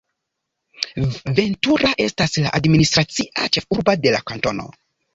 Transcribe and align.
Ventura 1.41 1.93
estas 2.07 2.41
la 2.47 2.57
administracia 2.63 3.55
ĉefurbo 3.59 3.99
de 4.05 4.19
la 4.19 4.27
kantono. 4.31 4.71